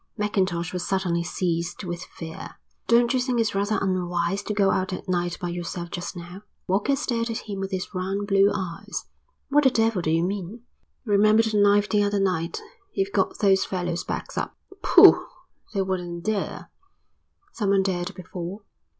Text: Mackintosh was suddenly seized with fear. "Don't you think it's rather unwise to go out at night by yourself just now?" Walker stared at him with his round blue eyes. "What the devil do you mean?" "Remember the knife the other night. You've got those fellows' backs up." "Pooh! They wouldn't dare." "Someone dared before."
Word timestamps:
Mackintosh 0.17 0.73
was 0.73 0.83
suddenly 0.87 1.21
seized 1.21 1.83
with 1.83 2.01
fear. 2.05 2.55
"Don't 2.87 3.13
you 3.13 3.19
think 3.19 3.39
it's 3.39 3.53
rather 3.53 3.77
unwise 3.83 4.41
to 4.41 4.51
go 4.51 4.71
out 4.71 4.91
at 4.91 5.07
night 5.07 5.37
by 5.39 5.49
yourself 5.49 5.91
just 5.91 6.15
now?" 6.17 6.41
Walker 6.65 6.95
stared 6.95 7.29
at 7.29 7.47
him 7.47 7.59
with 7.59 7.69
his 7.69 7.93
round 7.93 8.25
blue 8.25 8.49
eyes. 8.51 9.05
"What 9.49 9.65
the 9.65 9.69
devil 9.69 10.01
do 10.01 10.09
you 10.09 10.23
mean?" 10.23 10.61
"Remember 11.05 11.43
the 11.43 11.55
knife 11.61 11.87
the 11.87 12.01
other 12.01 12.19
night. 12.19 12.59
You've 12.93 13.13
got 13.13 13.37
those 13.41 13.63
fellows' 13.63 14.03
backs 14.03 14.39
up." 14.39 14.57
"Pooh! 14.81 15.23
They 15.71 15.83
wouldn't 15.83 16.23
dare." 16.23 16.71
"Someone 17.51 17.83
dared 17.83 18.15
before." 18.15 18.63